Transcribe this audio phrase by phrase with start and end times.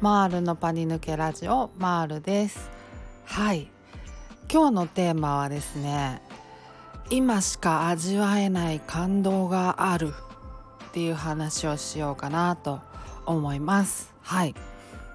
[0.00, 2.70] マールのパニ抜けラジオマールです。
[3.24, 3.68] はい。
[4.48, 6.22] 今日のテーマはですね
[7.10, 10.14] 今しか味わえない感動がある
[10.90, 12.80] っていう話をしようかなと
[13.26, 14.14] 思います。
[14.22, 14.54] はい。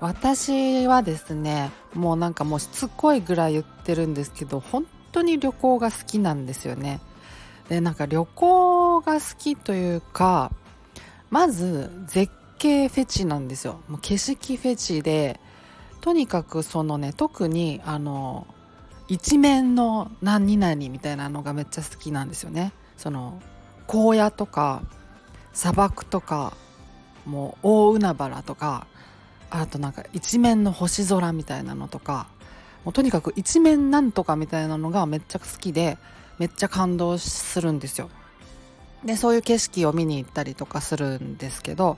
[0.02, 7.00] 私はですねもうなんかもうしつこいぐらい言ってるんですけど本当に旅行が好きなんですよね。
[7.70, 10.52] でなんか旅行が好きというか
[11.30, 12.30] まず絶
[12.64, 13.82] 景フェチなんですよ。
[13.90, 15.42] もう景色フェチで
[16.00, 18.48] とにかくそのね特にあの
[19.10, 22.72] 一面の何々みたいなのがめっちゃ好きなんですよね。
[22.96, 23.42] その
[23.90, 24.82] 荒野とか
[25.52, 26.54] 砂漠とか
[27.26, 28.88] もう大海原とか
[29.50, 32.28] あとなんか一面の星空みたいなのとか
[32.86, 35.98] もうとにかく一面なんとかみたいなのがめっちゃ好きで
[36.40, 38.10] めっちゃ感動するんですよ。
[39.04, 41.98] でそういう景色を見に行ったりとかするんですけど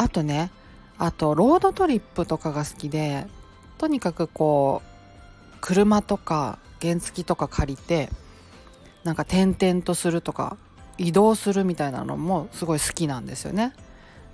[0.00, 0.50] あとね
[0.96, 3.26] あとロードトリップとかが好きで
[3.76, 8.08] とにかくこう車とか原付とか借りて
[9.04, 10.56] なんか転々とするとか
[10.96, 13.74] 移動するみたいなのもすごい好きなんですよね。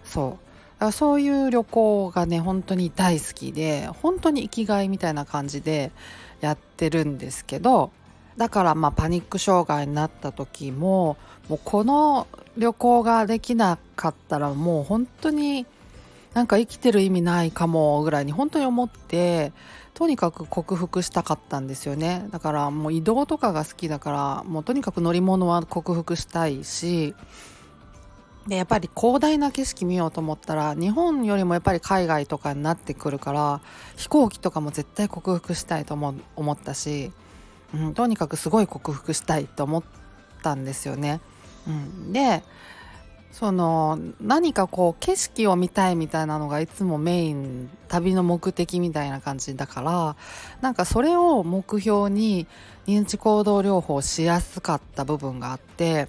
[0.05, 0.39] そ
[0.81, 5.91] うそういう旅行がね本当に大好きで本当に生きがいみたいな感じで
[6.41, 7.91] やってるんですけど
[8.37, 11.17] だからまあパニック障害になった時も
[11.49, 15.67] もうこの旅行ができなかったらもう本当に
[16.35, 19.53] なんか生きてる意味ないかもぐらいに本当に思って
[19.95, 22.29] とにかく克服したかったんですよね。
[22.31, 27.15] だからもう移動とかが好きだからもうとにかく乗り物は克服したいし
[28.47, 33.61] でやっぱり広大な景色見ようと思ったら日本よりもやっぱり海外とかになってくるから
[33.97, 37.11] 飛行機とかも絶対克服したいと思思ったし
[37.77, 39.83] うん、とにかくすごい克服したいと思っ
[40.43, 41.21] たんですよね。
[41.67, 42.43] うん、で
[43.33, 50.17] その何かこう景色を見たいみたいなのがいつもメイン旅の目的みたいな感じだから
[50.63, 52.47] なんかそれを目標に
[52.87, 56.09] 認知行動療法しやすかった部分があって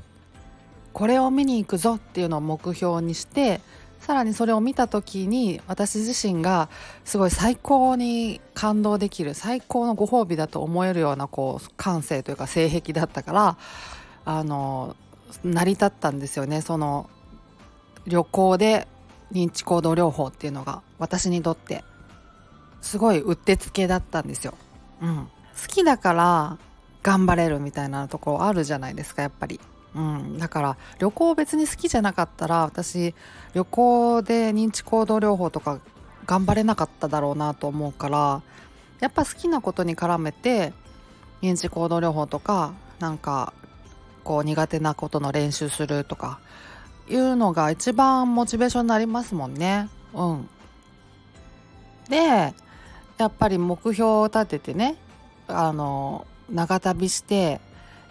[0.94, 3.60] これを見に行くぞっていうのを目標にして
[4.00, 6.70] さらにそれを見た時に私自身が
[7.04, 13.58] すごい最高に感動できる最高のご褒美だと思えるようなこう感性というか性癖だったから
[14.26, 14.96] あの
[15.44, 17.10] 成り立ったんですよねその
[18.06, 18.88] 旅行で
[19.32, 21.84] 認知行動療法っていうのが私にとって
[22.82, 24.54] すごいうってつけだったんですよ。
[25.02, 26.58] うん、好きだから
[27.04, 29.60] 頑張れるみたいなところあるじゃないですかやっぱり。
[29.96, 33.16] うん、だから旅行別に好きじゃなかったら私
[33.54, 35.80] 旅行で認知行動療法とか
[36.26, 38.42] 頑張れなかっただろうなと思うから
[39.00, 40.74] やっぱ好きなことに絡めて
[41.42, 43.54] 認知行動療法とかなんか
[44.24, 46.40] こう苦手なことの練習するとか
[47.10, 49.90] いうのが一番モチベーションになりますもんね。
[50.14, 50.50] うん、
[52.10, 52.54] で
[53.18, 54.98] やっぱり目標を立ててね
[55.48, 57.62] あの長旅して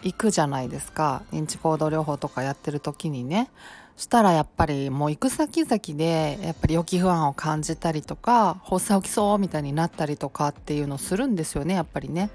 [0.07, 3.51] 行くじゃないですか認知行動療法とかやってる時にね
[3.97, 12.31] したらやっぱりもう行く先々でやっぱり予期不安を感じたりとか発作起きそうみたいになったりとかっていうのするんですよねやっぱりね。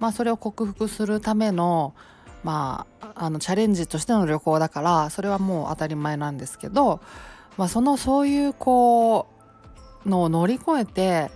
[0.00, 1.94] まあそれを克服するための
[2.42, 7.00] まああのチャレンジとしての旅行だからそれはもう当たり前なんですけど、
[7.56, 9.28] まあ、そのそういうこ
[10.04, 11.30] うのを乗り越えて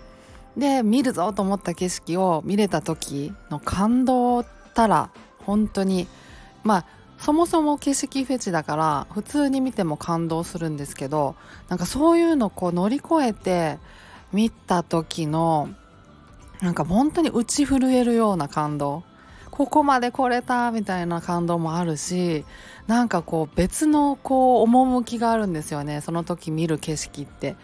[0.57, 4.45] で見るぞと思った景色を見れた時の感動
[4.79, 5.11] たら
[5.49, 6.07] 本当に。
[6.63, 6.85] まあ
[7.19, 11.35] そもそも景色フェチだから普通に見ても感動するんですけど
[11.69, 13.79] なんかそういうのこう乗り越えて
[14.33, 15.71] 見た時の
[16.61, 19.03] なんか本当に打ち震えるような感動。
[19.51, 22.45] ここまで来れたみたいな感動もあるし
[22.87, 26.03] なんかこう別のこう趣があるんですよね。
[26.03, 27.57] その時見る景色って。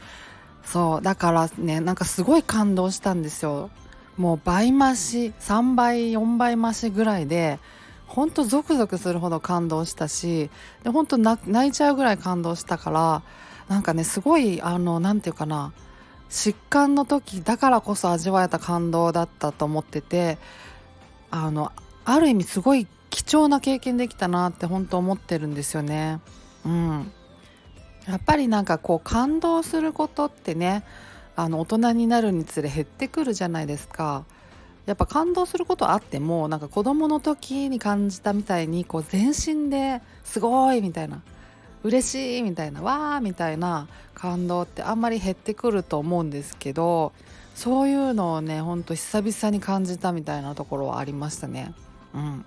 [0.64, 3.68] そうだからねなんかすごい感動したんですよ。
[4.16, 7.58] もう倍増し3倍4倍増しぐらいで
[8.06, 10.50] ほんとゾクゾクするほど感動したし
[10.84, 13.22] でほんと泣いちゃうぐらい感動したから
[13.68, 15.72] なんかねすごいあの何て言うかな
[16.30, 20.38] 疾患の時だからこそ味わえた感動だったと思ってて
[21.30, 21.72] あの
[22.04, 26.20] ある意味すごい貴重な経験できたなって本当思ってるんですよね。
[26.64, 27.12] うん、
[28.08, 30.84] やっぱりなんかこう感動することってね
[31.36, 34.24] あの大人になるにつれ減ってくるじゃないですか。
[34.86, 41.22] やっぱ感動することあってもなんか子供の時に感じたみたいにこう全身ですごいみたいな
[41.84, 47.12] 嬉しいみたいなわーみたいな感動ってあんまり減ってくると思うんですけど
[47.54, 51.72] そういうのをねほんと久々に感じたみたいなところはありましたね。
[52.14, 52.44] うん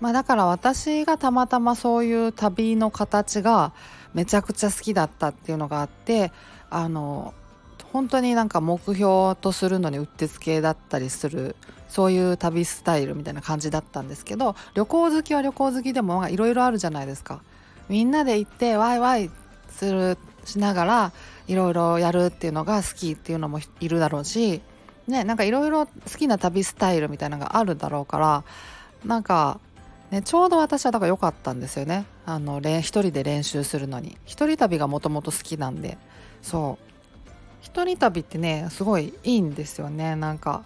[0.00, 3.72] まあ、だから私がたまたまそういう旅の形が
[4.12, 6.30] めちゃくちゃ好きだったっていうのがあって
[6.68, 7.32] あの
[7.94, 11.54] 本当になんか目標とするのにうってつけだったりする
[11.88, 17.40] そういう旅スタイルみたいな感じだったんですけど旅行好きは旅行好きでもいろいろあるじゃないですか。
[17.88, 19.30] みんなで行ってワイワイ
[19.68, 21.12] するしながら
[21.46, 24.60] いろいろやるっていうのが好きっていうのもいるだろうし
[25.06, 28.44] ねなんかいろいろ好きな旅スタイルみたいなのがあるだろうから
[29.04, 29.60] なんか、
[30.10, 32.06] ね、ちょうど私はだから良かったんですよね。
[32.26, 34.16] あの一人で練習するのに。
[34.24, 35.96] 一人旅がもともと好きなんで。
[36.42, 36.93] そう。
[37.64, 40.16] 一人旅ってねすごいいいんですよね。
[40.16, 40.62] なんか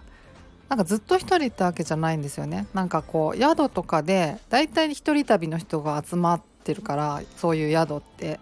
[0.68, 2.66] なんかずっと一人ってわけじゃないんですよね。
[2.74, 8.40] なんかこう宿とかで大体一人旅の人が集まってるからそういう宿って。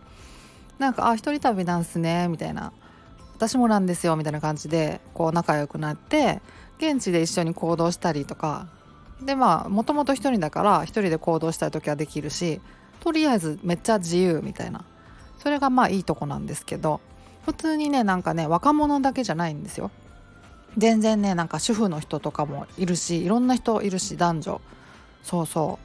[0.78, 2.72] なんか「あ一人旅なんすね」みたいな
[3.36, 6.40] 「私もなんですよ」みたいな感じでこう仲良くなって
[6.78, 8.68] 現地で一緒に行動したりとか。
[9.22, 12.60] でまあもともと一人だから一人で行動したい時はできるし
[13.00, 14.84] とりあえずめっちゃ自由みたいな。
[15.38, 17.00] それがまあいいとこなんですけど。
[17.46, 19.92] 普通にねなんかね若者だけじゃないんですよ。
[20.76, 24.60] 全然ねなんか主婦の人とかもいるしいろんな人いるし男女。
[25.22, 25.78] そうそ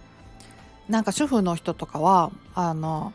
[0.89, 0.91] う。
[0.91, 3.13] なんか主婦の人とかはあの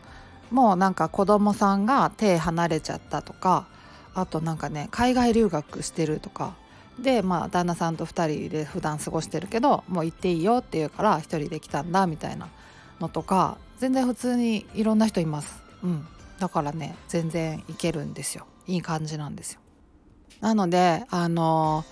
[0.53, 3.67] もうなんか子供さんが手離れちゃったとか
[4.15, 6.55] あとなんかね海外留学してるとか。
[7.01, 12.49] でまあ旦那さんと2人で普段過ごしてるけどもう行っていいよって言うから1人で来たんだみたいな
[13.01, 15.63] のとか全然普通にいろんな人います。
[15.83, 16.07] うん、
[16.39, 18.47] だからね全然いけるんですよ。
[18.67, 19.61] いい感じなんですよ。
[20.41, 21.85] なのであの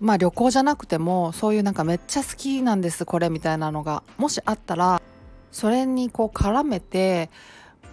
[0.00, 5.00] まあ旅行じゃなくてもそういうなんかめっちゃ好きなんですこれみたいなのがもしあったら
[5.52, 7.30] それにこう絡めて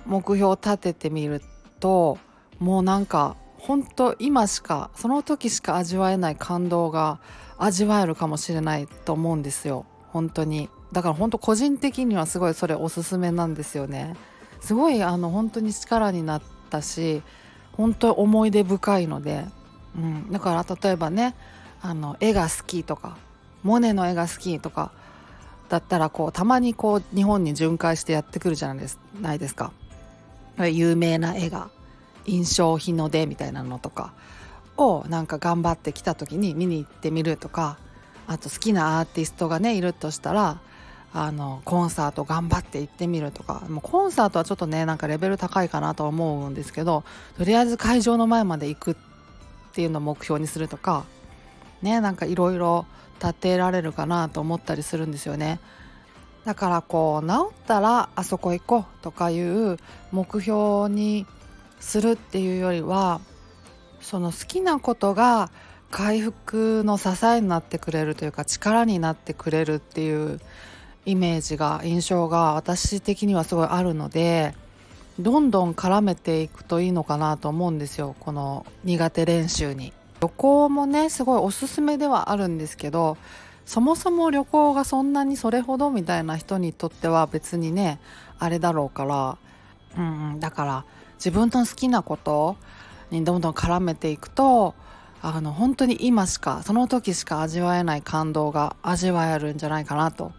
[0.06, 1.42] 目標を立ててみる
[1.80, 2.18] と
[2.60, 7.22] もうなんか本当今しかその時しか味わえない感動が
[7.58, 9.86] 味わえるかもしれないと思うんですよ。
[10.12, 10.70] 本当に。
[10.92, 14.16] だから本当個人的にはすごいそれおすすめなんですよね。
[14.64, 17.22] すごいあの本当に力になったし
[17.74, 19.46] 本当思い出深いので、
[19.98, 21.36] うん、だから例えばね
[21.82, 23.18] あの絵が好きとか
[23.62, 24.92] モネの絵が好きとか
[25.68, 29.72] だったらこうたまにこう日本に巡回してやってくるじゃないですないですか。
[30.72, 31.70] 有名な絵が
[32.26, 34.14] 印象日の出みたいなのとか
[34.78, 37.78] をなんか頑張ってきた時に見に行ってみるとか
[38.28, 40.60] あと好きなアーティストがねいるとしたら
[41.16, 47.04] あのコンサート頑張って行ってみるとかもうコンサートはちょっとねなんかレベル高いかなと思うんですけど
[47.38, 48.96] とりあえず会場の前まで行くっ
[49.74, 51.06] ていうのを目標にするとか
[51.84, 52.88] ねなんかいろいろ
[53.22, 55.60] 立てられるかなと思ったりするんですよね。
[56.46, 59.78] だからこう治ったらあそこ行こうとかいう
[60.12, 61.26] 目標に
[61.80, 63.22] するっていうよりは
[64.02, 65.52] その好きなことが
[65.90, 70.42] 回復の支えになってくれるというか力になってくれるっていう
[71.06, 74.56] イメージが印象が私的にはすごいあるので
[75.20, 79.94] どんどん絡めていくといいのかなと思うんですよこの苦手練習に。
[80.20, 83.18] 旅行もねすごいおすすめではあるんですけど
[83.66, 88.00] そもそも旅行がそんなにそれほどみたいな人にとっては別にね
[88.40, 89.38] あれだろうから、
[89.98, 90.86] うん、だから
[91.16, 92.56] 自分の好きなこと
[93.12, 94.76] にどんどん絡めていくと
[95.22, 100.32] あの本当に今しかその時しか味わえない感動が味わえるんじゃないかなと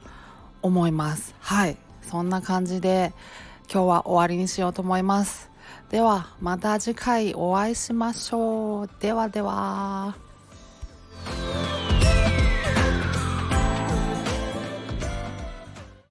[0.64, 1.34] 思います。
[1.40, 1.76] はい。
[2.10, 3.12] そんな感じで
[3.70, 5.50] 今日は終わりにしようと思います。
[5.90, 8.90] ではまた次回お会いしましょう。
[8.98, 10.33] ではでは。